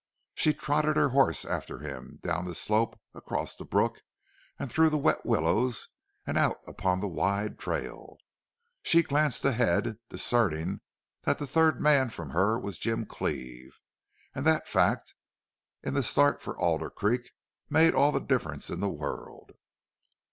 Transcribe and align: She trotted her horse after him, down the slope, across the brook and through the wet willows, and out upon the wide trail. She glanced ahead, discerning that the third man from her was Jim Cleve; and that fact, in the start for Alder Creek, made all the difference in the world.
She 0.33 0.55
trotted 0.55 0.97
her 0.97 1.09
horse 1.09 1.45
after 1.45 1.77
him, 1.77 2.17
down 2.23 2.45
the 2.45 2.55
slope, 2.55 2.99
across 3.13 3.55
the 3.55 3.65
brook 3.65 4.01
and 4.57 4.67
through 4.67 4.89
the 4.89 4.97
wet 4.97 5.27
willows, 5.27 5.89
and 6.25 6.39
out 6.39 6.57
upon 6.67 6.99
the 7.01 7.07
wide 7.07 7.59
trail. 7.59 8.17
She 8.81 9.03
glanced 9.03 9.45
ahead, 9.45 9.99
discerning 10.09 10.81
that 11.25 11.37
the 11.37 11.45
third 11.45 11.79
man 11.79 12.09
from 12.09 12.31
her 12.31 12.57
was 12.57 12.79
Jim 12.79 13.05
Cleve; 13.05 13.79
and 14.33 14.43
that 14.43 14.67
fact, 14.67 15.13
in 15.83 15.93
the 15.93 16.01
start 16.01 16.41
for 16.41 16.57
Alder 16.57 16.89
Creek, 16.89 17.33
made 17.69 17.93
all 17.93 18.11
the 18.11 18.19
difference 18.19 18.71
in 18.71 18.79
the 18.79 18.89
world. 18.89 19.51